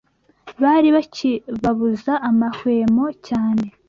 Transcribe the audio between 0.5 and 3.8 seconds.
Bari bakibabuza amahwemo cyane